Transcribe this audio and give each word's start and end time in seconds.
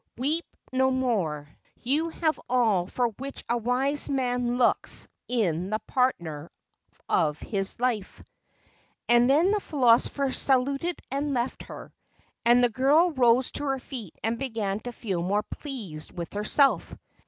Weep 0.17 0.45
no 0.73 0.89
more. 0.89 1.47
You 1.75 2.09
have 2.09 2.39
all 2.49 2.87
for 2.87 3.09
which 3.09 3.45
a 3.47 3.55
wise 3.55 4.09
man 4.09 4.57
looks 4.57 5.07
in 5.27 5.69
the 5.69 5.77
partner 5.77 6.49
of 7.07 7.37
his 7.37 7.79
life." 7.79 8.23
And 9.07 9.29
then 9.29 9.51
the 9.51 9.59
philosopher 9.59 10.31
saluted 10.31 10.99
and 11.11 11.35
left 11.35 11.61
her; 11.65 11.93
and 12.43 12.63
the 12.63 12.69
girl 12.69 13.11
rose 13.11 13.51
to 13.51 13.65
her 13.65 13.77
feet 13.77 14.17
and 14.23 14.39
began 14.39 14.79
to 14.79 14.91
feel 14.91 15.21
more 15.21 15.43
pleased 15.43 16.11
with 16.13 16.33
herself. 16.33 16.95